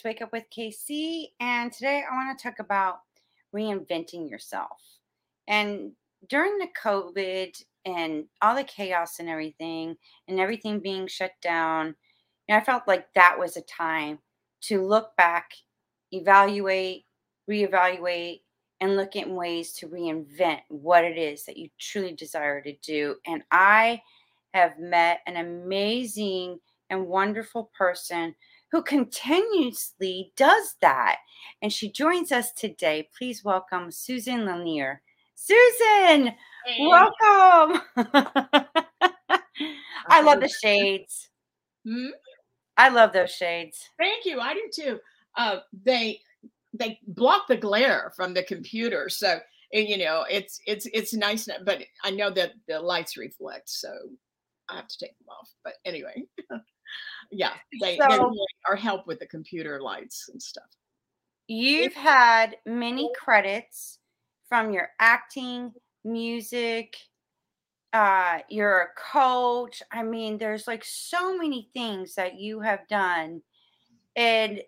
[0.00, 3.00] It's Wake Up with KC, and today I want to talk about
[3.54, 4.80] reinventing yourself.
[5.46, 5.92] And
[6.30, 11.94] during the COVID and all the chaos and everything, and everything being shut down,
[12.48, 14.20] you I felt like that was a time
[14.62, 15.50] to look back,
[16.12, 17.04] evaluate,
[17.46, 18.40] reevaluate,
[18.80, 23.16] and look at ways to reinvent what it is that you truly desire to do.
[23.26, 24.00] And I
[24.54, 26.58] have met an amazing
[26.88, 28.34] and wonderful person
[28.70, 31.16] who continuously does that.
[31.62, 33.08] And she joins us today.
[33.16, 35.02] Please welcome Susan Lanier.
[35.34, 36.34] Susan,
[36.66, 36.86] hey.
[36.86, 37.82] welcome.
[40.08, 41.30] I love the shades.
[41.86, 42.08] Hmm?
[42.76, 43.88] I love those shades.
[43.98, 44.40] Thank you.
[44.40, 44.98] I do too.
[45.36, 46.20] Uh, they
[46.72, 49.40] they block the glare from the computer, so
[49.72, 51.48] you know it's it's it's nice.
[51.64, 53.92] But I know that the lights reflect, so
[54.68, 55.50] I have to take them off.
[55.64, 56.24] But anyway.
[57.30, 60.64] yeah, they, so, they really are help with the computer lights and stuff.
[61.46, 63.98] You've had many credits
[64.48, 65.72] from your acting,
[66.04, 66.96] music,
[67.92, 69.82] uh, you're a coach.
[69.90, 73.42] I mean, there's like so many things that you have done.
[74.16, 74.60] And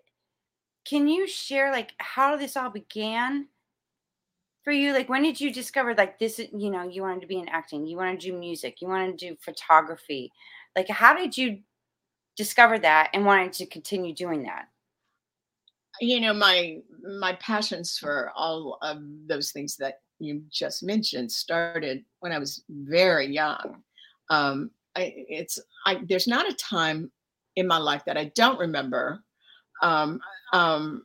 [0.85, 3.47] can you share like how this all began
[4.63, 4.91] for you?
[4.93, 7.87] Like when did you discover like this, you know, you wanted to be in acting,
[7.87, 10.31] you wanted to do music, you wanted to do photography.
[10.75, 11.59] Like how did you
[12.35, 14.67] discovered that and wanted to continue doing that?
[16.01, 16.79] You know, my
[17.19, 22.63] my passions for all of those things that you just mentioned started when I was
[22.69, 23.83] very young.
[24.29, 27.11] Um, I, it's I, there's not a time
[27.55, 29.23] in my life that I don't remember
[29.81, 30.19] um,
[30.53, 31.03] um,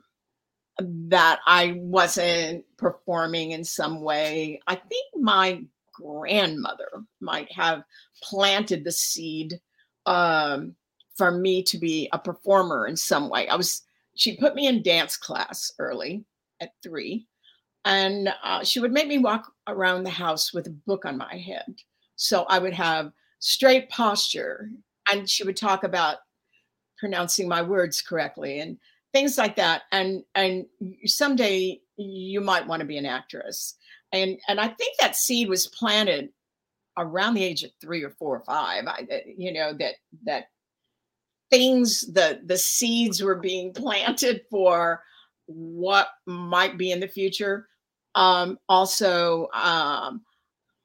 [0.78, 4.60] that I wasn't performing in some way.
[4.66, 6.88] I think my grandmother
[7.20, 7.82] might have
[8.22, 9.60] planted the seed
[10.06, 10.76] um,
[11.18, 13.48] for me to be a performer in some way.
[13.48, 13.82] I was
[14.14, 16.24] she put me in dance class early
[16.60, 17.26] at three,
[17.84, 21.36] and uh, she would make me walk around the house with a book on my
[21.36, 21.74] head,
[22.16, 24.70] so I would have straight posture,
[25.10, 26.18] and she would talk about
[26.98, 28.78] pronouncing my words correctly and
[29.12, 29.82] things like that.
[29.92, 30.66] And and
[31.04, 33.74] someday you might want to be an actress,
[34.12, 36.30] and and I think that seed was planted
[36.96, 38.84] around the age of three or four or five.
[38.86, 39.06] I,
[39.36, 40.46] you know that that
[41.50, 45.02] things the the seeds were being planted for
[45.46, 47.68] what might be in the future.
[48.14, 50.22] Um, also um,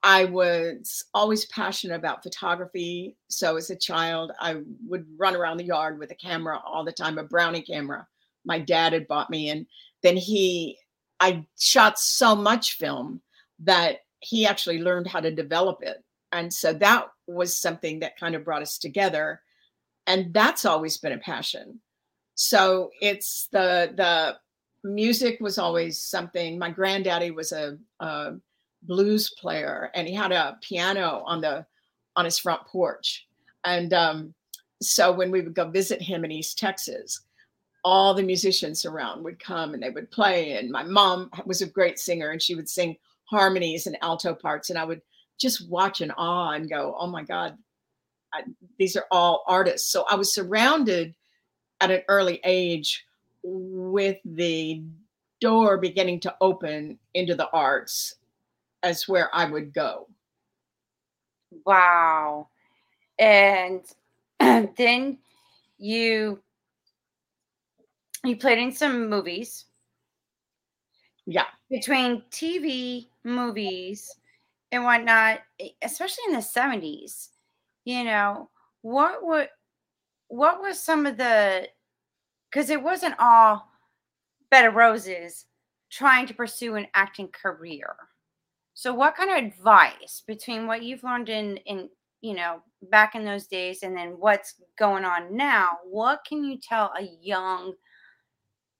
[0.03, 3.15] i was always passionate about photography.
[3.29, 4.57] So as a child i
[4.87, 8.07] would run around the yard with a camera all the time a brownie camera.
[8.45, 9.65] My dad had bought me and
[10.01, 10.77] then he
[11.19, 13.21] i shot so much film
[13.59, 16.03] that he actually learned how to develop it.
[16.31, 19.41] And so that was something that kind of brought us together
[20.07, 21.79] and that's always been a passion.
[22.35, 24.37] So it's the the
[24.87, 28.33] music was always something my granddaddy was a, a
[28.81, 31.65] blues player and he had a piano on the
[32.15, 33.27] on his front porch.
[33.65, 34.33] And um,
[34.83, 37.21] so when we would go visit him in east texas
[37.85, 41.67] all the musicians around would come and they would play and my mom was a
[41.67, 45.01] great singer and she would sing harmonies and alto parts and i would
[45.39, 47.57] just watch in awe and go oh my god
[48.33, 48.43] I,
[48.79, 49.91] these are all artists.
[49.91, 51.13] So I was surrounded
[51.79, 53.05] at an early age
[53.43, 54.81] with the
[55.41, 58.15] door beginning to open into the arts
[58.81, 60.07] as where I would go.
[61.65, 62.47] Wow.
[63.19, 63.81] And
[64.39, 65.17] then
[65.77, 66.39] you
[68.23, 69.65] you played in some movies.
[71.25, 71.45] Yeah.
[71.69, 74.15] Between TV, movies,
[74.71, 75.41] and whatnot,
[75.81, 77.29] especially in the 70s
[77.85, 78.49] you know
[78.81, 79.49] what would
[80.27, 81.67] what was some of the
[82.51, 83.67] because it wasn't all
[84.51, 85.45] bed of roses
[85.91, 87.95] trying to pursue an acting career.
[88.73, 91.89] So what kind of advice between what you've learned in in
[92.21, 96.57] you know back in those days and then what's going on now what can you
[96.57, 97.73] tell a young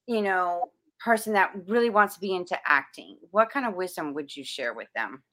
[0.07, 0.63] you know
[1.03, 3.17] person that really wants to be into acting?
[3.31, 5.23] What kind of wisdom would you share with them?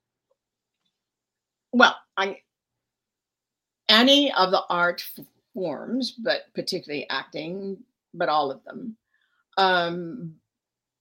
[1.72, 2.38] Well i
[3.90, 5.04] any of the art
[5.54, 7.78] forms, but particularly acting,
[8.14, 8.96] but all of them,
[9.58, 10.36] um,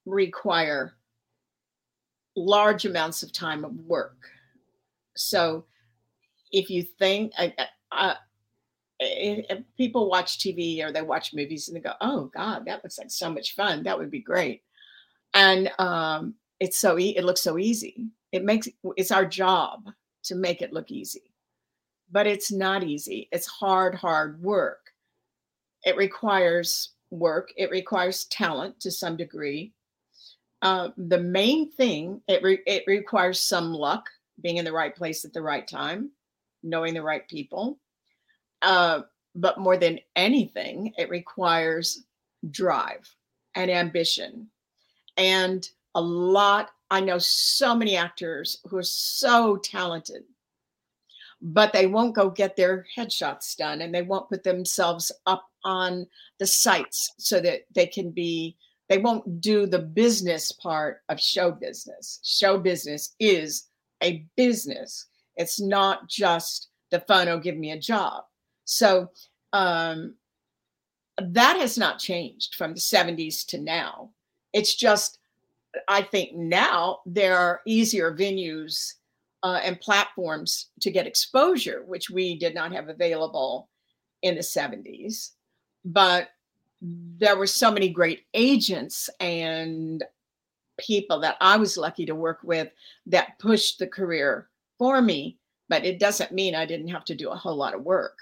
[0.06, 0.94] require
[2.36, 4.18] large amounts of time of work.
[5.16, 5.66] So
[6.52, 7.34] if you think,
[9.78, 13.12] people watch TV or they watch movies and they go, "Oh God, that looks like
[13.12, 13.84] so much fun.
[13.84, 14.64] That would be great,"
[15.34, 18.10] and um, it's so e- it looks so easy.
[18.32, 19.90] It makes it's our job
[20.24, 21.29] to make it look easy
[22.12, 23.28] but it's not easy.
[23.32, 24.92] It's hard, hard work.
[25.84, 27.52] It requires work.
[27.58, 29.74] It requires talent to some degree.
[30.62, 34.10] Uh, the main thing it re- it requires some luck,
[34.42, 36.12] being in the right place at the right time,
[36.64, 37.80] knowing the right people.
[38.62, 39.02] Uh,
[39.36, 42.04] but more than anything, it requires
[42.52, 43.10] drive
[43.56, 44.48] and ambition,
[45.18, 46.72] and a lot.
[46.92, 50.24] I know so many actors who are so talented
[51.42, 56.06] but they won't go get their headshots done and they won't put themselves up on
[56.38, 58.56] the sites so that they can be
[58.90, 62.20] they won't do the business part of show business.
[62.24, 63.68] Show business is
[64.02, 65.06] a business.
[65.36, 68.24] It's not just the fun oh give me a job.
[68.66, 69.10] So
[69.54, 70.16] um
[71.22, 74.12] that has not changed from the 70s to now.
[74.54, 75.20] It's just
[75.88, 78.96] i think now there are easier venues
[79.44, 83.70] uh, and platforms to get exposure, which we did not have available
[84.22, 85.32] in the 70s.
[85.86, 86.30] But
[86.82, 90.04] there were so many great agents and
[90.80, 92.70] people that I was lucky to work with
[93.08, 95.38] that pushed the career for me.
[95.68, 98.18] But it doesn't mean I didn't have to do a whole lot of work.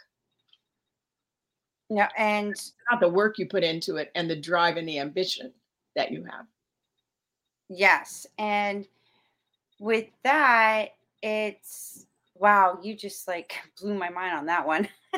[1.90, 5.00] Yeah, and it's not the work you put into it and the drive and the
[5.00, 5.54] ambition
[5.96, 6.46] that you have.
[7.70, 8.28] Yes.
[8.38, 8.86] And
[9.80, 10.90] with that,
[11.22, 12.06] it's
[12.36, 14.88] wow, you just like blew my mind on that one.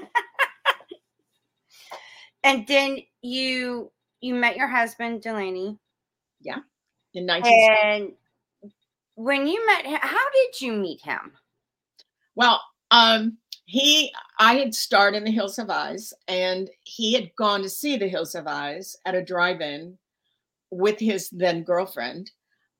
[2.44, 3.92] and then you
[4.22, 5.78] you met your husband Delaney.
[6.42, 6.60] Yeah.
[7.14, 8.12] In 19 And
[9.16, 11.34] when you met him, how did you meet him?
[12.36, 12.62] Well,
[12.92, 17.70] um he I had starred in The Hills Have Eyes and he had gone to
[17.70, 19.98] see The Hills Have Eyes at a drive-in
[20.72, 22.32] with his then girlfriend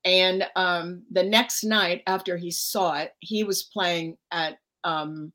[0.06, 5.32] and um, the next night after he saw it, he was playing at um,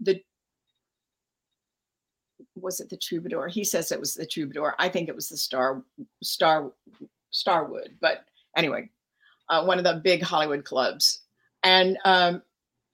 [0.00, 0.20] the
[2.56, 3.48] was it the Troubadour?
[3.48, 4.74] He says it was the Troubadour.
[4.78, 5.82] I think it was the Star
[6.22, 6.72] Star
[7.30, 8.24] Starwood, but
[8.56, 8.90] anyway,
[9.48, 11.22] uh, one of the big Hollywood clubs.
[11.62, 12.42] And um,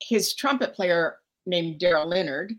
[0.02, 2.52] his trumpet player named Daryl Leonard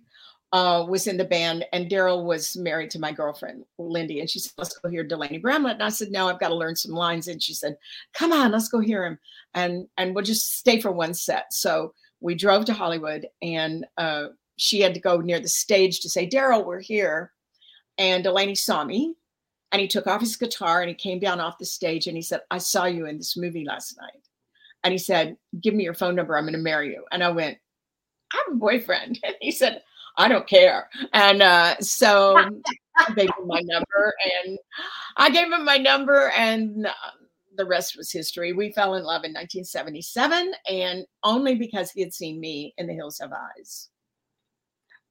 [0.54, 4.22] uh, was in the band, and Daryl was married to my girlfriend, Lindy.
[4.22, 5.76] And she said, Let's go hear Delaney Bramlett.
[5.76, 7.28] And I said, No, I've got to learn some lines.
[7.28, 7.78] And she said,
[8.14, 9.20] Come on, let's go hear him.
[9.54, 11.54] And and we'll just stay for one set.
[11.54, 16.10] So we drove to Hollywood, and uh, she had to go near the stage to
[16.10, 17.32] say, Daryl, we're here.
[17.98, 19.16] And Delaney saw me,
[19.72, 22.22] and he took off his guitar and he came down off the stage and he
[22.22, 24.22] said, I saw you in this movie last night.
[24.84, 26.38] And he said, Give me your phone number.
[26.38, 27.04] I'm going to marry you.
[27.12, 27.58] And I went,
[28.34, 29.20] I have a boyfriend.
[29.26, 29.82] And he said,
[30.18, 30.90] I don't care.
[31.14, 32.36] And uh, so
[32.98, 34.14] I gave him my number
[34.46, 34.58] and
[35.16, 36.92] I gave him my number and uh,
[37.56, 38.54] the rest was history.
[38.54, 42.94] We fell in love in 1977 and only because he had seen me in The
[42.94, 43.90] Hills Have Eyes.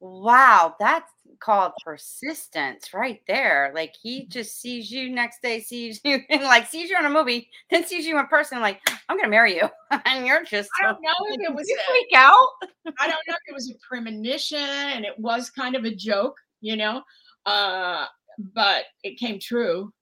[0.00, 3.72] Wow, that's called persistence right there.
[3.74, 4.30] Like he mm-hmm.
[4.30, 7.84] just sees you next day, sees you and like sees you in a movie, then
[7.84, 9.68] sees you in person, like, I'm gonna marry you.
[10.04, 12.48] and you're just I don't know if it was you a, freak out.
[12.98, 16.36] I don't know if it was a premonition and it was kind of a joke,
[16.60, 17.02] you know.
[17.44, 18.06] Uh,
[18.54, 19.92] but it came true.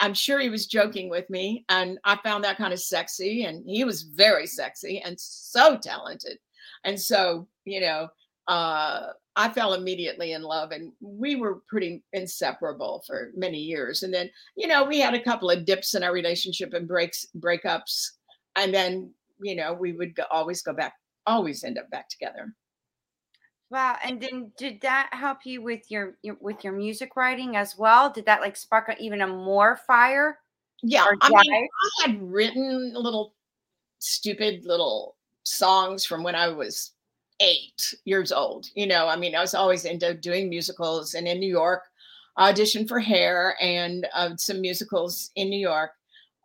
[0.00, 3.62] I'm sure he was joking with me, and I found that kind of sexy, and
[3.68, 6.38] he was very sexy and so talented.
[6.84, 8.08] And so, you know,
[8.48, 9.08] uh,
[9.40, 14.02] I fell immediately in love, and we were pretty inseparable for many years.
[14.02, 17.24] And then, you know, we had a couple of dips in our relationship and breaks,
[17.38, 18.10] breakups,
[18.56, 20.92] and then, you know, we would go, always go back,
[21.26, 22.54] always end up back together.
[23.70, 23.96] Wow!
[24.04, 28.10] And then, did that help you with your, your with your music writing as well?
[28.10, 30.38] Did that like spark even a more fire?
[30.82, 33.32] Yeah, I mean, I had written little
[34.00, 36.92] stupid little songs from when I was
[37.40, 38.66] eight years old.
[38.74, 41.82] You know, I mean, I was always into doing musicals and in New York,
[42.38, 45.92] auditioned for Hair and uh, some musicals in New York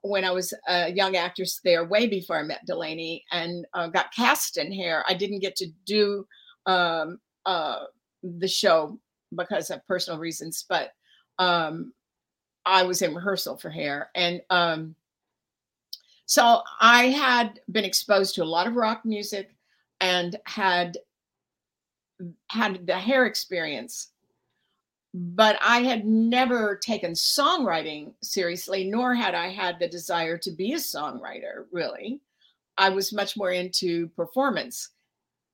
[0.01, 4.13] when I was a young actress there, way before I met Delaney and uh, got
[4.13, 5.03] cast in Hair.
[5.07, 6.27] I didn't get to do
[6.67, 7.85] um, uh,
[8.23, 8.99] the show
[9.35, 10.91] because of personal reasons, but
[11.39, 11.91] um,
[12.65, 14.09] I was in rehearsal for Hair.
[14.13, 14.95] And um,
[16.27, 19.54] so I had been exposed to a lot of rock music
[20.01, 20.97] and had
[22.49, 24.09] had the hair experience.
[25.13, 30.73] But i had never taken songwriting seriously nor had i had the desire to be
[30.73, 32.21] a songwriter really.
[32.77, 34.89] I was much more into performance.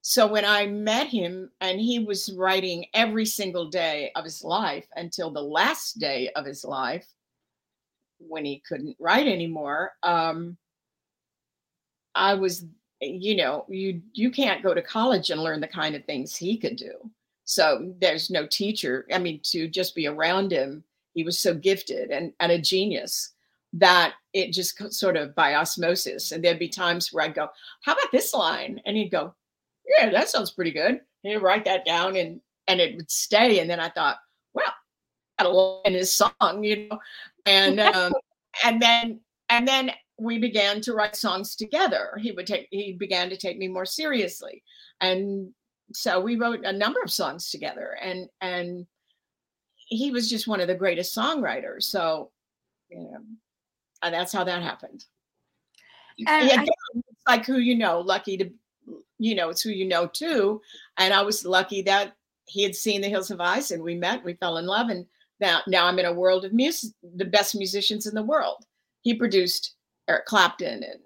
[0.02, 4.88] So when i met him and he was writing every single day of his life
[4.96, 7.08] until the last day of his life
[8.28, 10.58] when he couldn't write anymore um,
[12.16, 12.66] i was
[13.02, 16.58] you know you you can't go to college and learn the kind of things he
[16.58, 16.94] could do
[17.44, 22.12] so there's no teacher i mean to just be around him he was so gifted
[22.12, 23.34] and, and a genius
[23.74, 26.32] that it just sort of by osmosis.
[26.32, 27.50] And there'd be times where I'd go,
[27.82, 28.82] How about this line?
[28.86, 29.34] And he'd go,
[29.86, 30.90] Yeah, that sounds pretty good.
[30.90, 33.60] And he'd write that down and and it would stay.
[33.60, 34.18] And then I thought,
[34.54, 34.74] well,
[35.40, 37.00] got a line in his song, you know.
[37.46, 38.14] And um,
[38.64, 42.18] and then and then we began to write songs together.
[42.22, 44.64] He would take he began to take me more seriously.
[45.02, 45.52] And
[45.94, 48.86] so we wrote a number of songs together and and
[49.76, 51.84] he was just one of the greatest songwriters.
[51.84, 52.32] So,
[52.90, 53.20] you know,
[54.04, 55.06] and that's how that happened.
[56.28, 56.68] And again,
[57.28, 58.50] I, like who you know, lucky to,
[59.18, 60.62] you know, it's who you know too.
[60.98, 62.14] And I was lucky that
[62.46, 64.90] he had seen the Hills Have Eyes and we met, we fell in love.
[64.90, 65.06] And
[65.40, 68.66] now, now I'm in a world of music, the best musicians in the world.
[69.02, 69.76] He produced
[70.08, 71.00] Eric Clapton and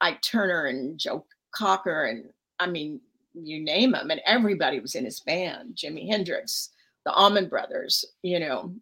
[0.00, 2.04] Ike Turner and Joe Cocker.
[2.04, 2.26] And
[2.60, 3.00] I mean,
[3.34, 4.10] you name them.
[4.10, 6.70] And everybody was in his band, Jimi Hendrix,
[7.04, 8.74] the Allman Brothers, you know.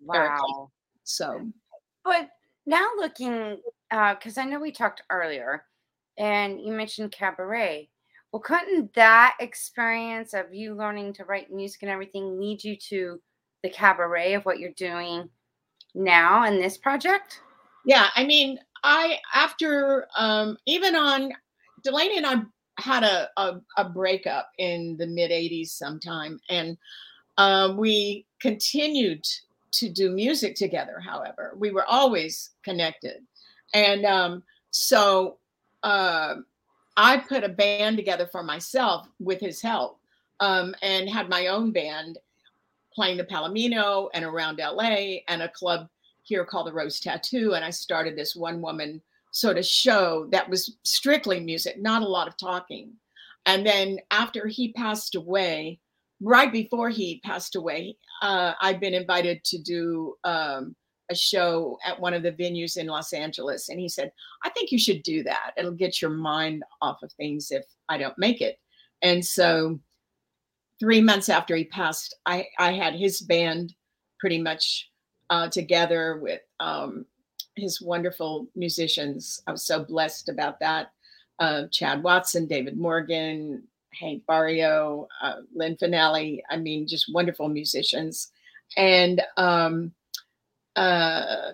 [0.00, 0.70] Wow.
[1.02, 1.46] So,
[2.04, 2.30] but
[2.66, 3.58] now looking,
[3.90, 5.64] because uh, I know we talked earlier,
[6.16, 7.88] and you mentioned cabaret.
[8.32, 13.20] Well, couldn't that experience of you learning to write music and everything lead you to
[13.62, 15.28] the cabaret of what you're doing
[15.94, 17.40] now in this project?
[17.84, 21.32] Yeah, I mean, I after um, even on
[21.82, 22.42] Delaney and I
[22.78, 26.76] had a, a, a breakup in the mid 80s sometime and
[27.38, 29.24] uh, we continued
[29.72, 31.54] to do music together however.
[31.56, 33.22] We were always connected.
[33.74, 35.38] And um, so
[35.82, 36.36] uh,
[36.96, 39.98] i put a band together for myself with his help
[40.40, 42.18] um, and had my own band
[42.94, 44.82] playing the palomino and around la
[45.28, 45.88] and a club
[46.24, 49.00] here called the rose tattoo and i started this one woman
[49.34, 52.92] sort of show that was strictly music, not a lot of talking.
[53.46, 55.80] And then after he passed away,
[56.22, 60.76] right before he passed away, uh, I'd been invited to do um,
[61.10, 63.68] a show at one of the venues in Los Angeles.
[63.68, 64.12] And he said,
[64.44, 65.50] I think you should do that.
[65.58, 68.58] It'll get your mind off of things if I don't make it.
[69.02, 69.80] And so
[70.78, 73.74] three months after he passed, I, I had his band
[74.20, 74.90] pretty much
[75.30, 77.06] uh, together with um,
[77.56, 79.42] his wonderful musicians.
[79.46, 80.92] I was so blessed about that.
[81.38, 83.62] Uh, Chad Watson, David Morgan,
[83.92, 86.42] Hank Barrio, uh, Lynn Finale.
[86.50, 88.30] I mean, just wonderful musicians.
[88.76, 89.92] And um,
[90.76, 91.52] uh,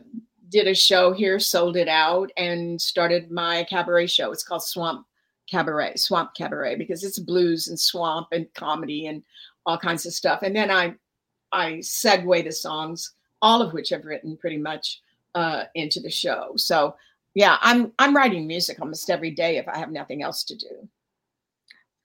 [0.48, 4.32] did a show here, sold it out, and started my cabaret show.
[4.32, 5.06] It's called Swamp
[5.50, 9.22] Cabaret, Swamp Cabaret, because it's blues and swamp and comedy and
[9.66, 10.42] all kinds of stuff.
[10.42, 10.94] And then I
[11.52, 15.00] I segue the songs, all of which I've written pretty much
[15.34, 16.52] uh, into the show.
[16.56, 16.94] So
[17.34, 20.88] yeah, I'm I'm writing music almost every day if I have nothing else to do.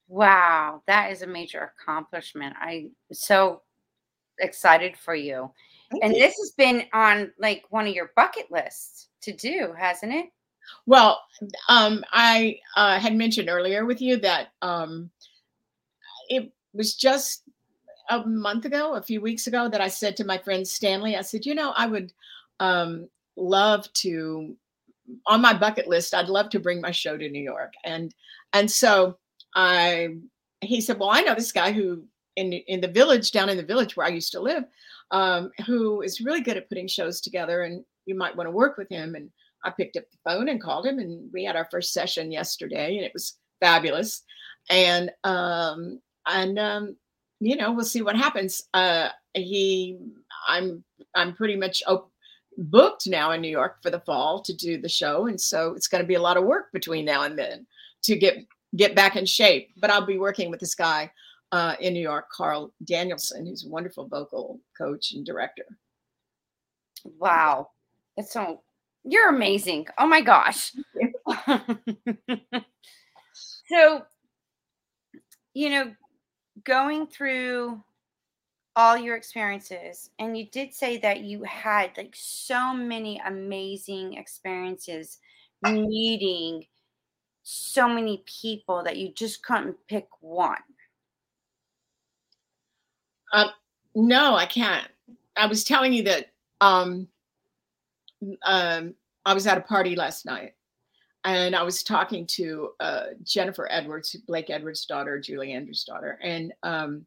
[0.07, 2.55] Wow, that is a major accomplishment.
[2.61, 3.61] I'm so
[4.39, 5.51] excited for you.
[5.91, 6.19] Thank and you.
[6.19, 10.27] this has been on like one of your bucket lists to do, hasn't it?
[10.85, 11.21] Well,
[11.69, 15.09] um, I uh, had mentioned earlier with you that um,
[16.29, 17.43] it was just
[18.09, 21.21] a month ago, a few weeks ago, that I said to my friend Stanley, I
[21.21, 22.13] said, you know, I would
[22.59, 24.55] um, love to
[25.27, 27.73] on my bucket list i'd love to bring my show to new york.
[27.83, 28.11] And
[28.53, 29.17] and so
[29.53, 30.15] i
[30.61, 32.05] he said well i know this guy who
[32.37, 34.63] in in the village down in the village where i used to live
[35.11, 38.77] um, who is really good at putting shows together and you might want to work
[38.77, 39.15] with him.
[39.15, 39.29] And
[39.63, 42.95] i picked up the phone and called him and we had our first session yesterday
[42.97, 44.23] and it was fabulous.
[44.69, 46.95] And um and um
[47.39, 49.97] you know we'll see what happens uh he
[50.47, 50.83] i'm
[51.15, 52.09] i'm pretty much open
[52.57, 55.87] booked now in New York for the fall to do the show, and so it's
[55.87, 57.65] going to be a lot of work between now and then
[58.03, 58.37] to get
[58.75, 59.69] get back in shape.
[59.77, 61.11] But I'll be working with this guy
[61.51, 65.65] uh, in New York, Carl Danielson, who's a wonderful vocal coach and director.
[67.03, 67.69] Wow,
[68.17, 68.61] it's so
[69.03, 69.87] you're amazing.
[69.97, 70.71] Oh my gosh.
[73.69, 74.01] so,
[75.53, 75.93] you know,
[76.63, 77.81] going through
[78.77, 85.19] all your experiences and you did say that you had like so many amazing experiences
[85.63, 86.65] meeting
[87.47, 90.57] so many people that you just couldn't pick one.
[93.31, 93.49] Um,
[93.93, 94.87] no i can't.
[95.37, 96.31] I was telling you that
[96.61, 97.07] um,
[98.43, 98.93] um,
[99.25, 100.53] i was at a party last night
[101.25, 106.53] and i was talking to uh, jennifer edwards blake edwards daughter julie andrews daughter and
[106.63, 107.05] um,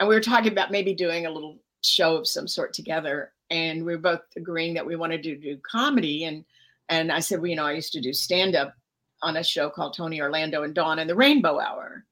[0.00, 3.84] and we were talking about maybe doing a little show of some sort together and
[3.84, 6.44] we were both agreeing that we wanted to do comedy and
[6.88, 8.74] and i said well you know i used to do stand up
[9.22, 12.04] on a show called tony orlando and dawn and the rainbow hour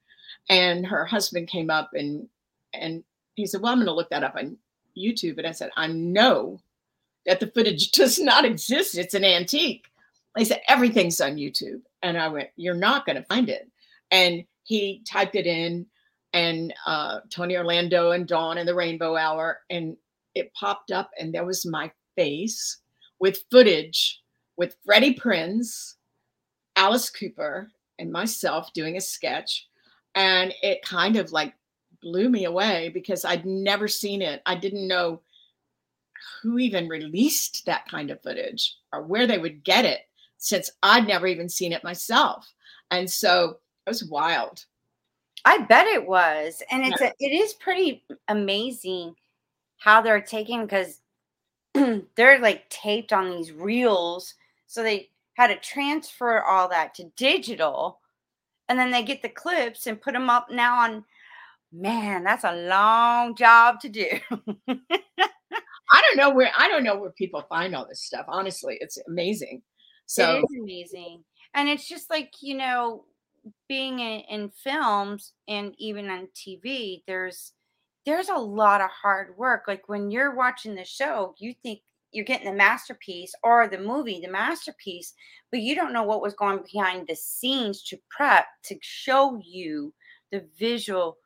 [0.48, 2.28] and her husband came up and
[2.72, 3.02] and
[3.34, 4.56] he said well i'm going to look that up on
[4.98, 5.38] YouTube.
[5.38, 6.60] And I said, I know
[7.26, 8.98] that the footage does not exist.
[8.98, 9.86] It's an antique.
[10.36, 11.82] They said, everything's on YouTube.
[12.02, 13.70] And I went, You're not going to find it.
[14.10, 15.86] And he typed it in
[16.32, 19.60] and uh, Tony Orlando and Dawn and the Rainbow Hour.
[19.70, 19.96] And
[20.34, 22.78] it popped up, and there was my face
[23.18, 24.20] with footage
[24.56, 25.94] with Freddie Prinze,
[26.76, 29.66] Alice Cooper, and myself doing a sketch.
[30.14, 31.54] And it kind of like
[32.02, 34.42] blew me away because I'd never seen it.
[34.46, 35.22] I didn't know
[36.42, 40.00] who even released that kind of footage or where they would get it
[40.38, 42.50] since I'd never even seen it myself.
[42.90, 44.64] And so it was wild.
[45.44, 46.62] I bet it was.
[46.70, 47.08] And it's yeah.
[47.08, 49.14] a, it is pretty amazing
[49.78, 51.00] how they're taking because
[52.16, 54.34] they're like taped on these reels.
[54.66, 58.00] So they had to transfer all that to digital.
[58.68, 61.04] And then they get the clips and put them up now on
[61.72, 64.06] man, that's a long job to do.
[65.90, 68.26] I don't know where I don't know where people find all this stuff.
[68.28, 69.62] Honestly, it's amazing.
[70.08, 71.24] So it is amazing.
[71.54, 73.04] And it's just like, you know,
[73.68, 77.52] being in, in films and even on TV, there's
[78.06, 79.64] there's a lot of hard work.
[79.68, 84.18] Like when you're watching the show, you think you're getting the masterpiece or the movie,
[84.20, 85.12] the masterpiece,
[85.50, 89.92] but you don't know what was going behind the scenes to prep to show you
[90.32, 91.18] the visual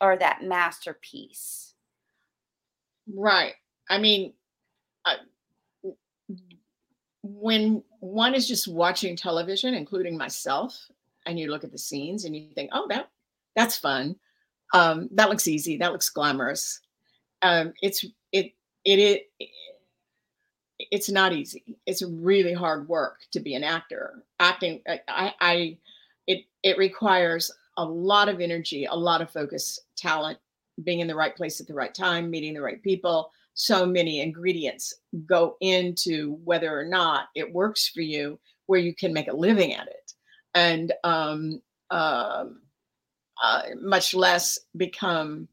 [0.00, 1.74] or that masterpiece.
[3.14, 3.54] Right.
[3.88, 4.32] I mean,
[7.24, 10.78] when one is just watching television, including myself,
[11.24, 13.08] and you look at the scenes and you think, "Oh, that
[13.56, 14.16] that's fun.
[14.74, 15.78] Um, that looks easy.
[15.78, 16.80] That looks glamorous."
[17.40, 18.52] Um, it's it
[18.84, 19.48] it it
[20.78, 21.78] it's not easy.
[21.86, 24.22] It's really hard work to be an actor.
[24.38, 25.78] Acting, I, I,
[26.26, 30.38] it it requires a lot of energy, a lot of focus, talent,
[30.82, 33.30] being in the right place at the right time, meeting the right people.
[33.54, 34.94] So many ingredients
[35.26, 39.74] go into whether or not it works for you, where you can make a living
[39.74, 40.12] at it,
[40.54, 42.46] and um, uh,
[43.42, 45.48] uh, much less become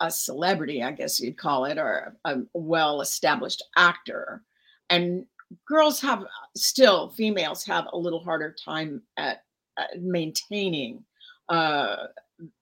[0.00, 4.42] a celebrity, I guess you'd call it, or a well established actor.
[4.90, 5.26] And
[5.66, 6.24] girls have
[6.56, 9.42] still, females have a little harder time at
[9.76, 11.04] uh, maintaining
[11.48, 12.06] uh,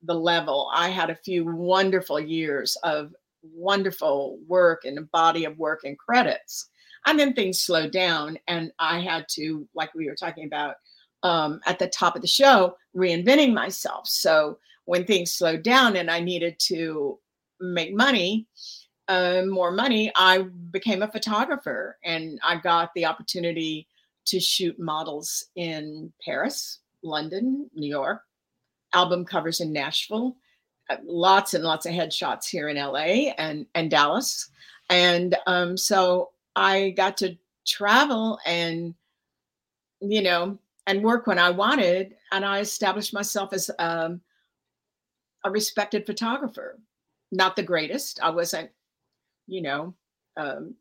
[0.03, 0.71] the level.
[0.73, 3.13] I had a few wonderful years of
[3.53, 6.69] wonderful work and a body of work and credits.
[7.05, 10.75] And then things slowed down, and I had to, like we were talking about
[11.23, 14.07] um, at the top of the show, reinventing myself.
[14.07, 17.19] So when things slowed down and I needed to
[17.59, 18.47] make money,
[19.07, 23.87] uh, more money, I became a photographer and I got the opportunity
[24.25, 28.21] to shoot models in Paris, London, New York,
[28.93, 30.35] album covers in Nashville,
[31.03, 34.49] lots and lots of headshots here in LA and, and Dallas.
[34.89, 38.93] And um, so I got to travel and,
[39.99, 42.15] you know, and work when I wanted.
[42.31, 44.21] And I established myself as um,
[45.43, 46.79] a respected photographer.
[47.31, 48.19] Not the greatest.
[48.21, 48.69] I wasn't,
[49.47, 49.93] you know,
[50.37, 50.75] um,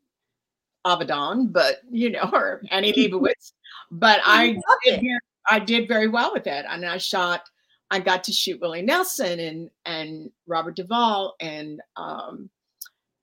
[0.87, 3.53] Avedon, but you know, or Annie Leibovitz.
[3.91, 5.03] But I did,
[5.49, 7.49] I did very well with it, and I shot
[7.91, 12.51] I got to shoot Willie Nelson and and Robert Duvall and um,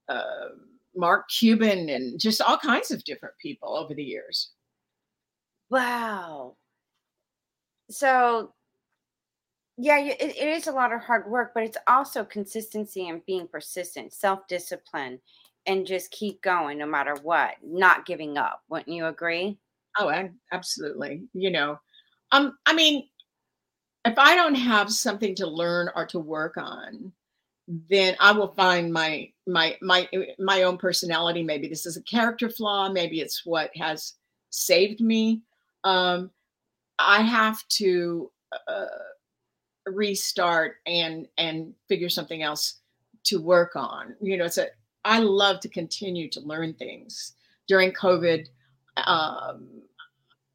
[0.07, 0.49] uh,
[0.95, 4.51] Mark Cuban and just all kinds of different people over the years.
[5.69, 6.57] Wow.
[7.89, 8.53] So,
[9.77, 13.47] yeah, it, it is a lot of hard work, but it's also consistency and being
[13.47, 15.19] persistent, self discipline,
[15.65, 18.63] and just keep going no matter what, not giving up.
[18.69, 19.57] Wouldn't you agree?
[19.97, 21.23] Oh, absolutely.
[21.33, 21.79] You know,
[22.31, 23.07] um, I mean,
[24.05, 27.11] if I don't have something to learn or to work on,
[27.89, 30.09] then I will find my my my
[30.39, 31.43] my own personality.
[31.43, 32.89] Maybe this is a character flaw.
[32.89, 34.13] Maybe it's what has
[34.49, 35.41] saved me.
[35.83, 36.31] Um,
[36.99, 38.31] I have to
[38.67, 38.85] uh,
[39.85, 42.79] restart and and figure something else
[43.25, 44.15] to work on.
[44.21, 44.67] You know, it's a
[45.05, 47.33] I love to continue to learn things.
[47.67, 48.47] During COVID,
[48.97, 49.67] um,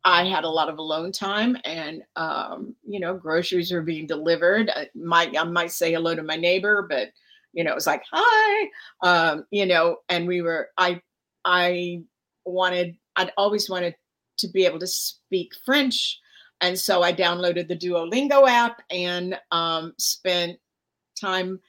[0.07, 4.71] I had a lot of alone time, and um, you know, groceries were being delivered.
[4.71, 7.09] I might I might say hello to my neighbor, but
[7.53, 8.69] you know, it was like hi,
[9.03, 10.71] um, you know, and we were.
[10.79, 11.03] I
[11.45, 12.03] I
[12.45, 12.97] wanted.
[13.17, 13.97] I'd always wanted
[14.39, 16.21] to be able to speak French,
[16.61, 20.59] and so I downloaded the Duolingo app and um, spent
[21.21, 21.61] time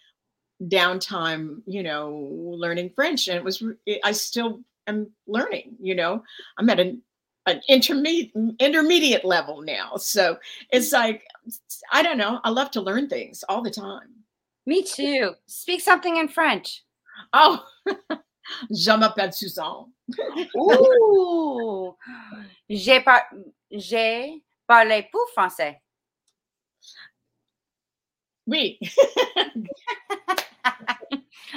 [0.63, 3.63] downtime, you know, learning French, and it was.
[4.04, 5.76] I still am learning.
[5.80, 6.23] You know,
[6.58, 7.02] I'm at an
[7.48, 9.96] an intermediate intermediate level now.
[9.98, 10.38] So
[10.72, 11.08] it's mm-hmm.
[11.08, 11.24] like
[11.92, 12.40] I don't know.
[12.44, 14.10] I love to learn things all the time.
[14.66, 15.32] Me too.
[15.48, 16.84] Speak something in French.
[17.34, 17.64] Oh,
[18.72, 19.92] je m'appelle Suzanne.
[20.58, 21.96] Ooh,
[22.70, 23.24] J'ai par...
[23.72, 25.82] j'ai parlé pour français.
[28.46, 28.80] Oui.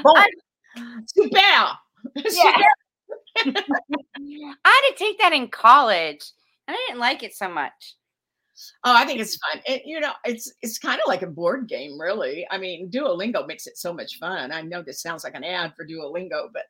[0.02, 0.24] bon, ah.
[1.06, 1.78] super.
[2.14, 2.62] Yeah.
[3.36, 3.42] I
[4.64, 6.24] had to take that in college,
[6.66, 7.96] and I didn't like it so much.
[8.84, 9.62] Oh, I think it's fun.
[9.64, 12.46] It, you know, it's it's kind of like a board game, really.
[12.50, 14.52] I mean, Duolingo makes it so much fun.
[14.52, 16.64] I know this sounds like an ad for Duolingo, but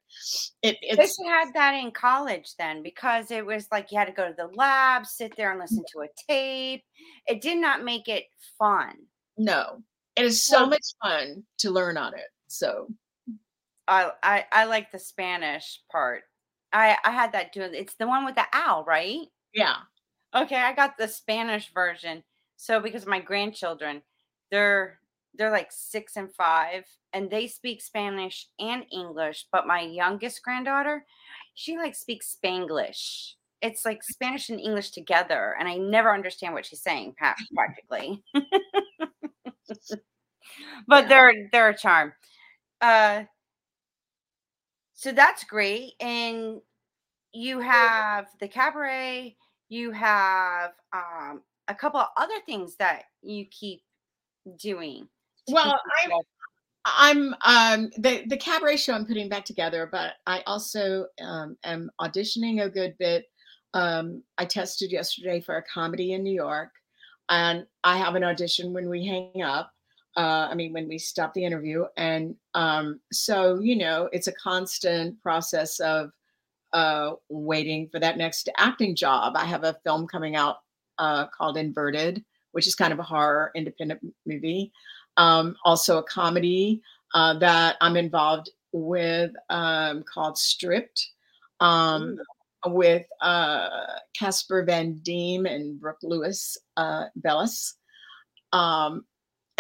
[0.63, 4.07] it, They it's should have that in college then, because it was like you had
[4.07, 6.85] to go to the lab, sit there and listen to a tape.
[7.27, 8.25] It did not make it
[8.59, 8.95] fun.
[9.37, 9.83] no,
[10.17, 12.29] it is so much fun to learn on it.
[12.49, 12.89] So
[13.89, 16.23] I I, I like the Spanish part.
[16.73, 17.75] I I had that doing.
[17.75, 19.29] It's the one with the owl, right?
[19.53, 19.77] yeah,
[20.35, 22.23] Okay, I got the Spanish version.
[22.57, 24.03] So because my grandchildren,
[24.51, 25.01] they're
[25.35, 31.05] they're like 6 and 5 and they speak Spanish and English, but my youngest granddaughter,
[31.55, 33.35] she like speaks Spanglish.
[33.63, 37.15] It's like Spanish and English together and I never understand what she's saying
[37.55, 38.23] practically.
[40.87, 41.09] but Yeah.
[41.09, 42.13] they're they're a charm.
[42.81, 43.25] Uh
[45.01, 46.61] so that's great and
[47.33, 49.35] you have the cabaret
[49.71, 53.83] you have um, a couple of other things that you keep
[54.59, 55.09] doing
[55.49, 56.23] Well, keep I'm-
[56.87, 61.91] I'm um the the cabaret show I'm putting back together, but I also um, am
[62.01, 63.27] auditioning a good bit.
[63.75, 66.71] Um, I tested yesterday for a comedy in New York,
[67.29, 69.71] and I have an audition when we hang up.
[70.17, 74.33] Uh, I mean, when we stop the interview, and um, so you know, it's a
[74.33, 76.11] constant process of
[76.73, 79.35] uh, waiting for that next acting job.
[79.37, 80.59] I have a film coming out
[80.99, 84.73] uh, called Inverted, which is kind of a horror independent movie.
[85.17, 86.83] Um, also, a comedy
[87.15, 91.09] uh, that I'm involved with um, called Stripped
[91.61, 92.19] um,
[92.67, 93.69] with uh,
[94.17, 97.75] Casper Van Dien and Brooke Lewis uh, Bellas.
[98.53, 99.05] Um,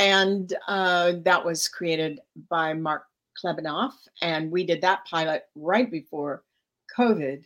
[0.00, 3.04] and uh, that was created by Mark
[3.38, 3.92] Klebanoff.
[4.22, 6.42] And we did that pilot right before
[6.96, 7.44] COVID.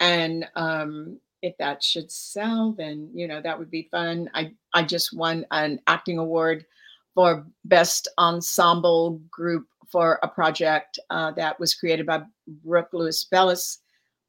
[0.00, 4.28] And um, if that should sell, then you know that would be fun.
[4.34, 6.66] I I just won an acting award
[7.14, 12.22] for best ensemble group for a project uh, that was created by
[12.64, 13.78] Brooke Lewis Bellas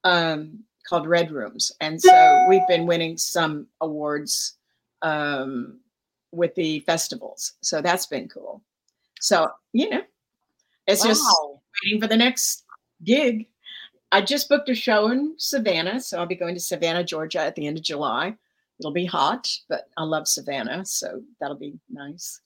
[0.03, 4.57] um, called Red Rooms, and so we've been winning some awards
[5.01, 5.79] um,
[6.35, 7.53] with the festivals.
[7.61, 8.61] So that's been cool.
[9.19, 10.01] So you know,
[10.87, 11.23] it's just
[11.83, 12.65] waiting for the next
[13.03, 13.47] gig.
[14.11, 17.55] I just booked a show in Savannah, so I'll be going to Savannah, Georgia at
[17.55, 18.35] the end of July.
[18.79, 22.41] It'll be hot, but I love Savannah, so that'll be nice.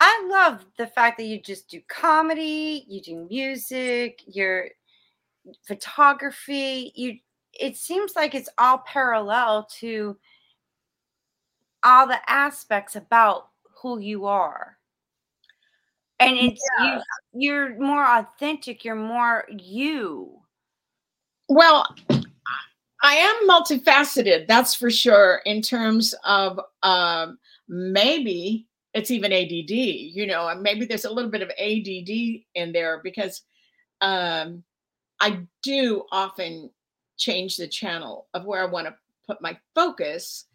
[0.00, 4.68] I love the fact that you just do comedy, you do music, your
[5.66, 6.92] photography.
[6.94, 7.18] You
[7.58, 10.16] it seems like it's all parallel to
[11.86, 13.48] all the aspects about
[13.80, 14.76] who you are.
[16.18, 17.00] And it's you
[17.34, 20.40] you're more authentic, you're more you.
[21.48, 21.94] Well,
[23.02, 30.26] I am multifaceted, that's for sure, in terms of um, maybe it's even ADD, you
[30.26, 33.42] know, and maybe there's a little bit of ADD in there because
[34.00, 34.64] um,
[35.20, 36.70] I do often
[37.18, 38.94] change the channel of where I want to
[39.26, 40.46] put my focus,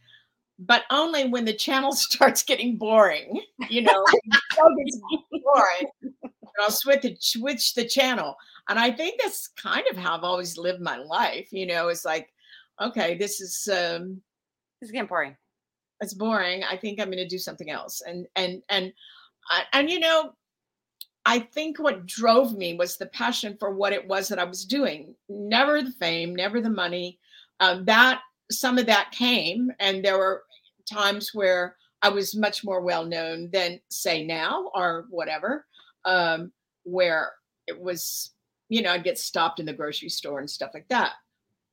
[0.61, 4.05] but only when the channel starts getting boring, you know,
[4.77, 4.99] gets
[5.31, 5.87] boring,
[6.61, 8.35] I'll switch the, switch the channel.
[8.69, 11.49] And I think that's kind of how I've always lived my life.
[11.51, 12.29] You know, it's like,
[12.79, 14.21] okay, this is um
[14.81, 15.35] It's getting boring.
[16.01, 16.63] it's boring.
[16.63, 18.01] I think I'm going to do something else.
[18.01, 18.93] And and and
[19.49, 20.33] I- and you know,
[21.25, 24.65] I think what drove me was the passion for what it was that I was
[24.65, 25.15] doing.
[25.29, 27.19] Never the fame, never the money.
[27.59, 28.21] Um, that
[28.51, 30.43] some of that came, and there were
[30.85, 35.65] times where I was much more well known than say now or whatever.
[36.05, 36.51] Um,
[36.83, 37.33] where
[37.67, 38.31] it was,
[38.69, 41.13] you know, I'd get stopped in the grocery store and stuff like that.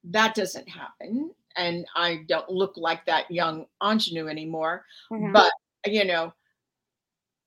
[0.04, 5.32] That doesn't happen, and I don't look like that young ingenue anymore Mhm.
[5.32, 5.52] but
[5.86, 6.32] you know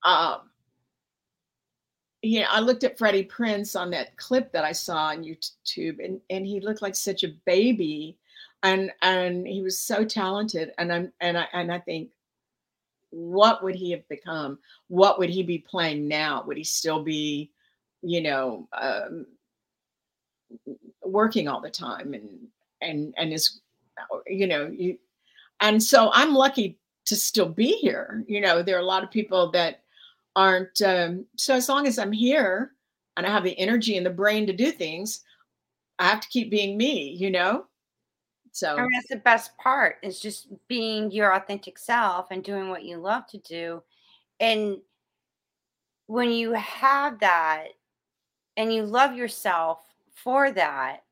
[0.04, 0.50] um
[2.24, 6.20] yeah i looked at freddie prinze on that clip that i saw on youtube and
[6.30, 8.18] and he looked like such a baby
[8.64, 12.12] and and he was so talented and i'm and i and i think
[13.12, 14.58] what would he have become?
[14.88, 16.44] What would he be playing now?
[16.48, 17.52] Would he still be
[18.02, 19.28] you know um
[21.04, 22.48] working all the time and
[22.82, 23.62] and and is
[24.26, 24.98] you know you
[25.60, 28.24] and so i'm lucky to still be here.
[28.28, 29.84] You know there are a lot of people that
[30.36, 32.72] aren't um, so as long as i'm here
[33.18, 35.22] and I have the energy and the brain to do things,
[36.00, 37.66] I have to keep being me, you know?
[38.52, 42.70] So I mean, that's the best part is just being your authentic self and doing
[42.70, 43.82] what you love to do.
[44.40, 44.78] And
[46.08, 47.68] when you have that
[48.58, 49.80] and you love yourself
[50.14, 51.04] for that,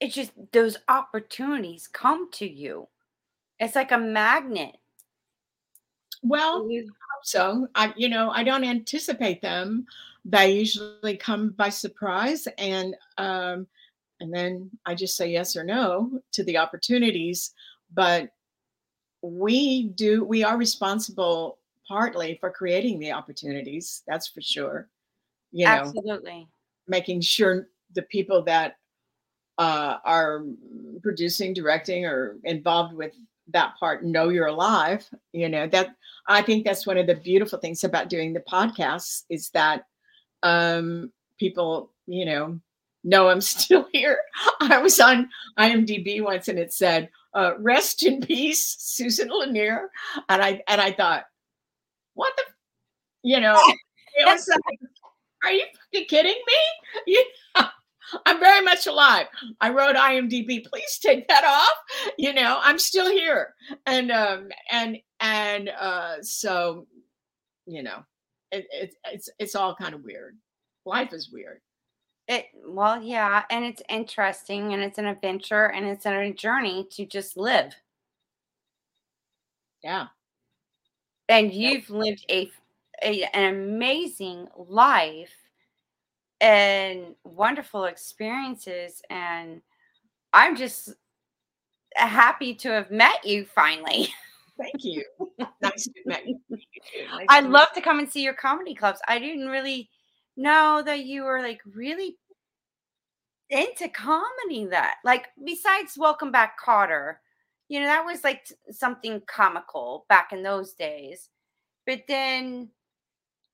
[0.00, 2.88] it's just those opportunities come to you.
[3.58, 4.76] It's like a magnet.
[6.22, 6.68] Well,
[7.22, 9.86] so I, you know, I don't anticipate them.
[10.24, 13.66] They usually come by surprise, and um,
[14.20, 17.52] and then I just say yes or no to the opportunities.
[17.92, 18.30] But
[19.22, 24.02] we do, we are responsible partly for creating the opportunities.
[24.06, 24.88] That's for sure.
[25.52, 26.48] You know, absolutely
[26.88, 28.76] making sure the people that
[29.58, 30.44] uh, are
[31.02, 33.12] producing, directing, or involved with
[33.52, 35.08] that part know you're alive.
[35.32, 35.94] You know that
[36.26, 39.84] I think that's one of the beautiful things about doing the podcasts is that
[40.42, 42.58] um, people, you know,
[43.04, 44.18] know I'm still here.
[44.60, 49.90] I was on IMDb once and it said, uh, "Rest in peace, Susan Lanier,"
[50.28, 51.24] and I and I thought,
[52.14, 52.42] what the,
[53.22, 53.54] you know,
[54.16, 54.78] it was like,
[55.44, 57.14] are you fucking kidding me?
[57.56, 57.68] Yeah.
[58.26, 59.26] I'm very much alive.
[59.60, 60.64] I wrote IMDb.
[60.64, 62.12] Please take that off.
[62.18, 63.54] You know, I'm still here,
[63.86, 66.86] and um, and and uh, so,
[67.66, 68.04] you know,
[68.52, 70.36] it, it, it's it's all kind of weird.
[70.84, 71.60] Life is weird.
[72.26, 77.04] It well, yeah, and it's interesting, and it's an adventure, and it's a journey to
[77.04, 77.74] just live.
[79.82, 80.08] Yeah,
[81.28, 82.50] and you've lived a,
[83.02, 85.34] a an amazing life
[86.40, 89.62] and wonderful experiences and
[90.32, 90.94] i'm just
[91.94, 94.08] happy to have met you finally.
[94.58, 95.04] Thank you.
[95.62, 99.00] Nice to meet you nice i'd love to come and see your comedy clubs.
[99.08, 99.88] I didn't really
[100.36, 102.16] know that you were like really
[103.50, 107.16] into comedy that like besides welcome back kotter
[107.68, 111.28] you know that was like something comical back in those days
[111.86, 112.68] but then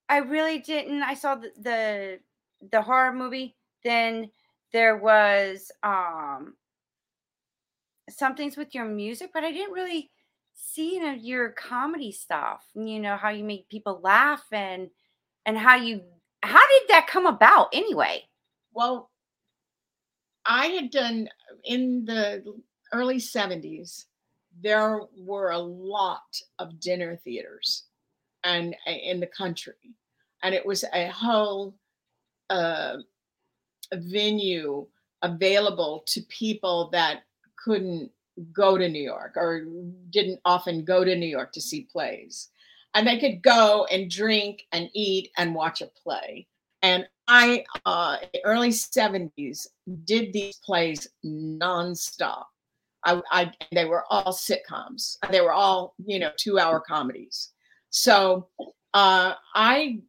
[0.09, 2.19] i really didn't i saw the the,
[2.71, 4.31] the horror movie then
[4.73, 6.55] there was um
[8.09, 10.11] some things with your music but i didn't really
[10.55, 14.89] see you know your comedy stuff you know how you make people laugh and
[15.47, 16.03] and how you
[16.43, 18.23] how did that come about anyway
[18.73, 19.11] well
[20.47, 21.29] i had done
[21.65, 22.43] in the
[22.93, 24.05] early 70s,
[24.63, 27.85] there were a lot of dinner theaters
[28.45, 29.75] and uh, in the country.
[30.43, 31.75] And it was a whole
[32.49, 32.97] uh,
[33.93, 34.87] venue
[35.23, 37.23] available to people that
[37.63, 38.11] couldn't
[38.53, 39.67] go to New York or
[40.11, 42.49] didn't often go to New York to see plays.
[42.95, 46.47] And they could go and drink and eat and watch a play.
[46.83, 49.69] And I, uh, early 70s,
[50.05, 52.45] did these plays nonstop.
[53.05, 55.17] I, I they were all sitcoms.
[55.31, 57.53] They were all you know two hour comedies.
[57.91, 58.49] So
[58.95, 60.01] uh, I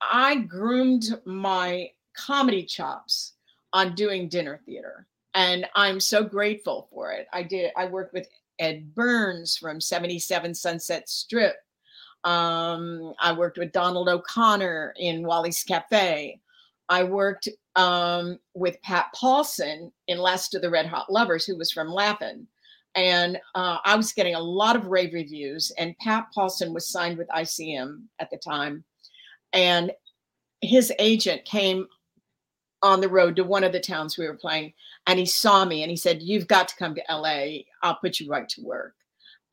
[0.00, 3.32] I groomed my comedy chops
[3.72, 7.26] on doing dinner theater, and I'm so grateful for it.
[7.32, 7.72] I did.
[7.76, 8.28] I worked with
[8.58, 11.56] Edd Byrnes from 77 Sunset Strip.
[12.24, 16.40] Um, I worked with Donald O'Connor in Wally's Cafe.
[16.88, 21.70] I worked um, with Pat Paulsen in Last of the Red Hot Lovers, who was
[21.70, 22.46] from Laugh-In.
[22.94, 27.18] And uh, I was getting a lot of rave reviews, and Pat Paulsen was signed
[27.18, 28.84] with ICM at the time.
[29.52, 29.92] And
[30.60, 31.86] his agent came
[32.82, 34.72] on the road to one of the towns we were playing,
[35.06, 37.64] and he saw me and he said, You've got to come to LA.
[37.82, 38.94] I'll put you right to work.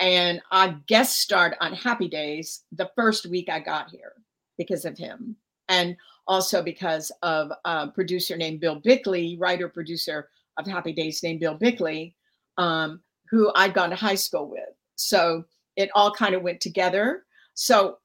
[0.02, 4.14] And I guest starred on Happy Days the first week I got here
[4.58, 5.36] because of him.
[5.70, 5.96] And
[6.28, 11.54] also because of a producer named Bill Bickley, writer producer of Happy Days named Bill
[11.54, 12.16] Bickley,
[12.58, 14.70] um, who I'd gone to high school with.
[14.96, 17.24] So it all kind of went together.
[17.54, 18.00] So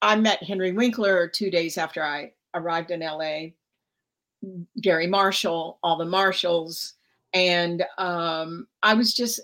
[0.00, 3.48] I met Henry Winkler two days after I arrived in LA,
[4.80, 6.94] Garry Marshall, all the Marshalls.
[7.34, 9.40] And um, I was just,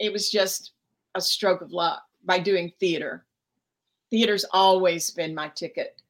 [0.00, 0.72] it was just
[1.16, 3.24] a stroke of luck by doing theater.
[4.10, 6.00] Theater's always been my ticket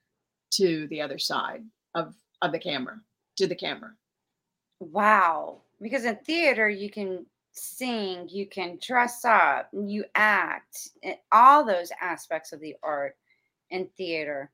[0.51, 1.65] to the other side
[1.95, 3.01] of of the camera
[3.37, 3.93] to the camera.
[4.81, 5.59] Wow.
[5.81, 11.91] Because in theater you can sing you can dress up you act and all those
[12.03, 13.17] aspects of the art
[13.71, 14.51] in theater.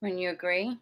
[0.00, 0.78] When you agree?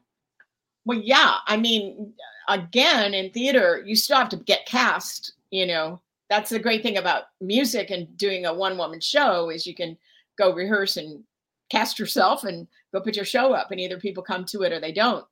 [0.85, 1.39] Well yeah.
[1.47, 2.13] I mean
[2.49, 6.01] again in theater you still have to get cast you know
[6.35, 9.97] that's the great thing about music and doing a one woman show is you can
[10.37, 11.23] go rehearse and
[11.71, 14.81] cast yourself and go put your show up and either people come to it or
[14.81, 15.25] they don't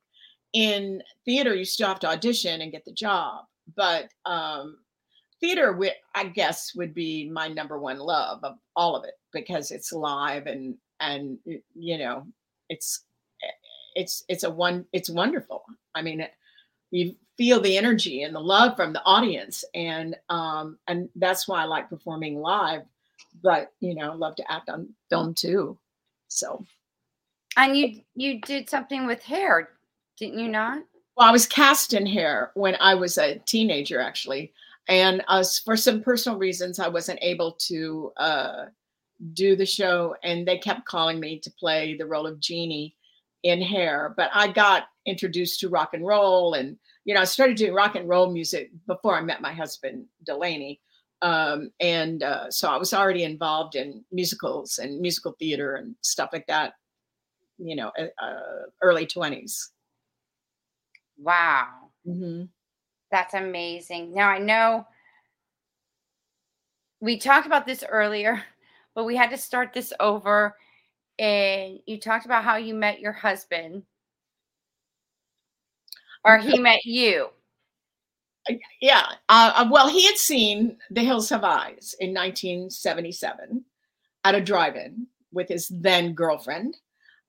[0.53, 3.45] in theater, you still have to audition and get the job.
[3.75, 4.77] But um,
[5.39, 5.77] theater,
[6.15, 10.47] I guess, would be my number one love of all of it because it's live
[10.47, 11.37] and and
[11.73, 12.25] you know
[12.69, 13.03] it's
[13.95, 15.63] it's it's a one it's wonderful.
[15.95, 16.25] I mean,
[16.91, 21.61] you feel the energy and the love from the audience, and um, and that's why
[21.61, 22.83] I like performing live.
[23.41, 25.77] But you know, love to act on film too.
[26.27, 26.65] So,
[27.57, 29.69] and you you did something with hair,
[30.17, 30.83] didn't you not?
[31.15, 34.53] Well, I was cast in hair when I was a teenager, actually,
[34.87, 38.65] and uh, for some personal reasons, I wasn't able to uh,
[39.33, 42.95] do the show, and they kept calling me to play the role of Jeannie
[43.43, 44.13] in hair.
[44.17, 47.95] But I got introduced to rock and roll, and you know, I started doing rock
[47.95, 50.79] and roll music before I met my husband Delaney.
[51.21, 56.29] Um, and uh, so I was already involved in musicals and musical theater and stuff
[56.33, 56.73] like that,
[57.57, 59.69] you know, uh, early 20s.
[61.17, 61.67] Wow.
[62.07, 62.45] Mm-hmm.
[63.11, 64.13] That's amazing.
[64.13, 64.85] Now I know
[66.99, 68.43] we talked about this earlier,
[68.95, 70.55] but we had to start this over.
[71.19, 73.83] And you talked about how you met your husband
[76.23, 77.29] or he met you.
[78.81, 79.05] Yeah.
[79.29, 83.63] Uh, uh, well, he had seen The Hills Have Eyes in 1977
[84.23, 86.77] at a drive in with his then girlfriend.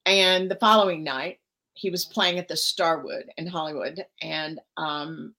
[0.07, 1.39] And the following night,
[1.75, 4.05] he was playing at the Starwood in Hollywood.
[4.23, 5.35] And um,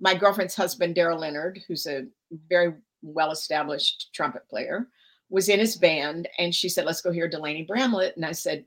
[0.00, 2.06] my girlfriend's husband, Daryl Leonard, who's a
[2.48, 4.86] very well established trumpet player,
[5.28, 6.28] was in his band.
[6.38, 8.16] And she said, Let's go hear Delaney Bramlett.
[8.16, 8.64] And I said,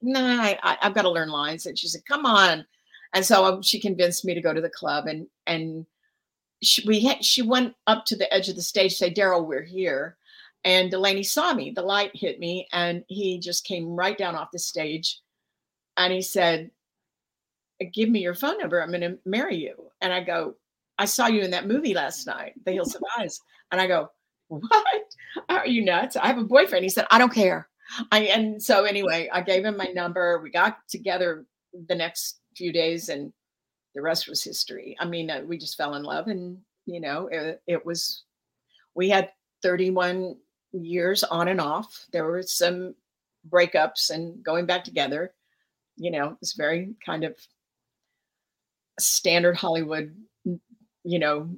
[0.00, 1.66] No, Nah, I, have got to learn lines.
[1.66, 2.64] And she said, Come on.
[3.14, 5.06] And so um, she convinced me to go to the club.
[5.06, 5.86] And and
[6.62, 9.62] she, we had, she went up to the edge of the stage, say, Daryl, we're
[9.62, 10.16] here.
[10.64, 11.70] And Delaney saw me.
[11.70, 15.20] The light hit me, and he just came right down off the stage.
[15.96, 16.70] And he said,
[17.92, 18.82] Give me your phone number.
[18.82, 19.76] I'm going to marry you.
[20.00, 20.56] And I go,
[20.98, 23.40] I saw you in that movie last night, The Hills Have Eyes.
[23.70, 24.10] And I go,
[24.48, 25.04] What?
[25.48, 26.16] Are you nuts?
[26.16, 26.84] I have a boyfriend.
[26.84, 27.68] He said, I don't care.
[28.10, 30.40] I and so anyway, I gave him my number.
[30.42, 31.46] We got together
[31.88, 33.32] the next few days, and
[33.94, 34.96] the rest was history.
[35.00, 38.24] I mean, uh, we just fell in love, and you know, it, it was.
[38.94, 39.30] We had
[39.62, 40.36] 31
[40.72, 42.06] years on and off.
[42.12, 42.94] There were some
[43.48, 45.32] breakups and going back together.
[45.96, 47.36] You know, it's very kind of
[48.98, 50.14] standard Hollywood
[51.08, 51.48] you know,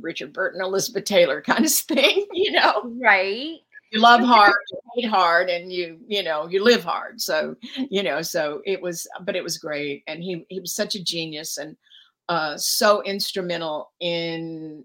[0.00, 2.92] Richard Burton, Elizabeth Taylor kind of thing, you know.
[3.00, 3.58] Right.
[3.90, 7.20] You love hard, you hate hard, and you, you know, you live hard.
[7.20, 7.56] So,
[7.90, 10.04] you know, so it was, but it was great.
[10.06, 11.76] And he he was such a genius and
[12.28, 14.84] uh so instrumental in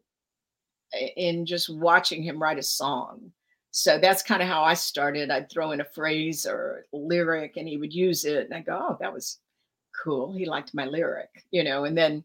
[1.18, 3.32] in just watching him write a song.
[3.72, 5.30] So that's kind of how I started.
[5.30, 8.46] I'd throw in a phrase or a lyric and he would use it.
[8.46, 9.39] And I go, oh, that was
[10.04, 10.34] cool.
[10.34, 12.24] He liked my lyric, you know, and then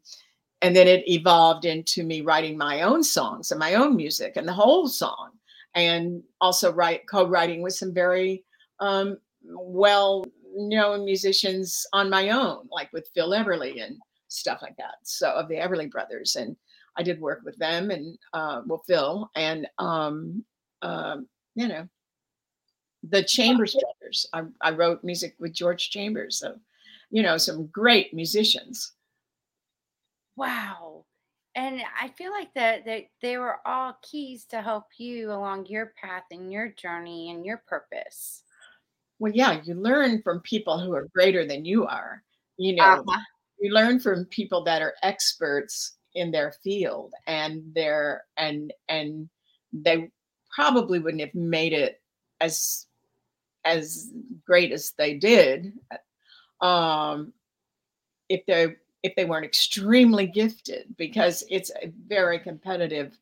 [0.62, 4.46] and then it evolved into me writing my own songs and my own music and
[4.46, 5.30] the whole song
[5.74, 8.44] and also write co-writing with some very
[8.80, 13.96] um, well known musicians on my own like with phil everly and
[14.28, 16.56] stuff like that so of the everly brothers and
[16.96, 20.44] i did work with them and uh, well phil and um,
[20.82, 21.86] um, you know
[23.04, 24.26] the chambers brothers.
[24.32, 26.56] I, I wrote music with george chambers so
[27.10, 28.92] you know some great musicians.
[30.36, 31.04] Wow.
[31.56, 35.92] And I feel like that that they were all keys to help you along your
[36.00, 38.42] path and your journey and your purpose.
[39.18, 42.22] Well, yeah, you learn from people who are greater than you are.
[42.56, 43.20] You know, uh-huh.
[43.60, 49.28] you learn from people that are experts in their field and they're and and
[49.72, 50.10] they
[50.54, 52.00] probably wouldn't have made it
[52.40, 52.86] as
[53.64, 54.10] as
[54.44, 55.72] great as they did
[56.60, 57.32] um
[58.28, 63.16] if they if they weren't extremely gifted because it's a very competitive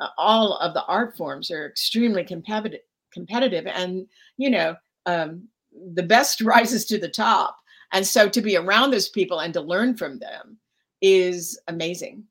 [0.00, 2.80] uh, all of the art forms are extremely competitive
[3.12, 4.06] competitive and
[4.36, 4.74] you know
[5.06, 5.48] um,
[5.94, 7.58] the best rises to the top.
[7.92, 10.58] And so to be around those people and to learn from them
[11.00, 12.24] is amazing.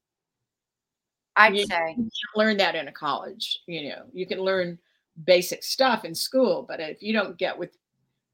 [1.36, 1.96] I'd you, say.
[1.98, 4.04] you learn that in a college you know.
[4.12, 4.78] You can learn
[5.26, 7.78] basic stuff in school but if you don't get with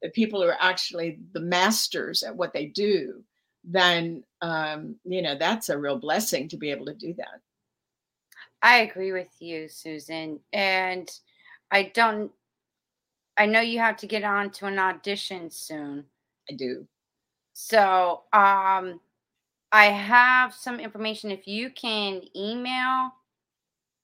[0.01, 3.21] the people who are actually the masters at what they do
[3.63, 7.41] then um, you know that's a real blessing to be able to do that.
[8.61, 11.09] I agree with you, Susan, and
[11.71, 12.31] I don't.
[13.37, 16.05] I know you have to get on to an audition soon.
[16.49, 16.85] I do.
[17.53, 18.99] So, um,
[19.71, 21.31] I have some information.
[21.31, 23.11] If you can email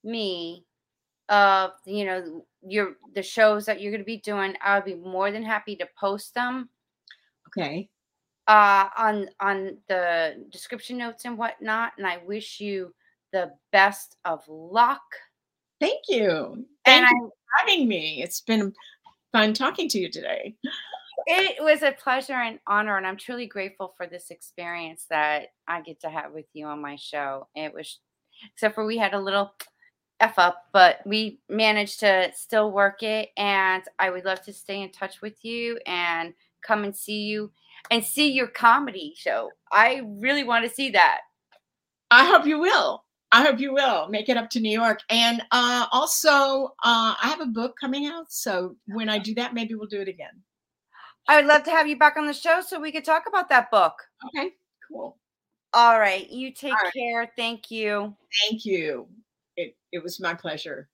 [0.04, 0.66] me
[1.28, 4.96] of you know your the shows that you're going to be doing, I would be
[4.96, 6.70] more than happy to post them.
[7.48, 7.90] Okay
[8.48, 11.94] uh, on on the description notes and whatnot.
[11.98, 12.94] And I wish you
[13.32, 15.04] the best of luck.
[15.80, 16.66] Thank you.
[16.86, 18.24] Thank and you for having me.
[18.24, 18.74] It's been
[19.32, 20.56] fun talking to you today.
[21.28, 25.82] It was a pleasure and honor, and I'm truly grateful for this experience that I
[25.82, 27.48] get to have with you on my show.
[27.56, 28.00] It was,
[28.54, 29.54] except for we had a little
[30.20, 33.30] f up, but we managed to still work it.
[33.38, 37.52] And I would love to stay in touch with you and come and see you
[37.92, 39.52] and see your comedy show.
[39.72, 41.22] I really want to see that.
[42.12, 43.04] I hope you will.
[43.32, 45.00] I hope you will make it up to New York.
[45.10, 48.32] And uh, also, uh, I have a book coming out.
[48.32, 50.42] So when I do that, maybe we'll do it again.
[51.28, 53.50] I would love to have you back on the show so we could talk about
[53.50, 53.94] that book.
[54.28, 54.52] Okay,
[54.88, 55.18] cool.
[55.74, 56.30] All right.
[56.30, 56.94] You take right.
[56.94, 57.32] care.
[57.36, 58.16] Thank you.
[58.48, 59.08] Thank you.
[59.58, 60.88] It, it was my pleasure.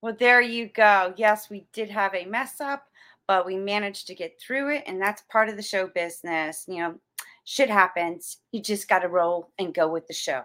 [0.00, 1.14] Well, there you go.
[1.16, 2.88] Yes, we did have a mess up,
[3.32, 4.84] but we managed to get through it.
[4.86, 6.66] And that's part of the show business.
[6.68, 6.94] You know,
[7.44, 8.36] shit happens.
[8.50, 10.42] You just got to roll and go with the show.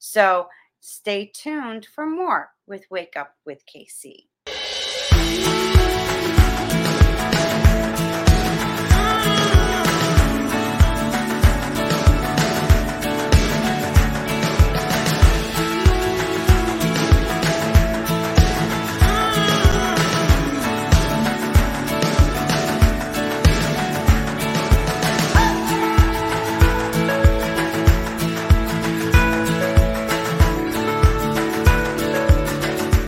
[0.00, 0.46] So
[0.80, 4.26] stay tuned for more with Wake Up with KC.